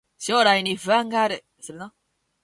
[0.17, 1.45] 将来に不安がある